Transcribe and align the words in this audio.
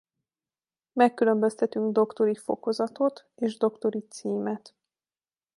Megkülönböztetünk 0.93 1.91
doktori 1.93 2.35
fokozatot 2.35 3.27
és 3.35 3.57
doktori 3.57 3.99
címet. 4.09 4.75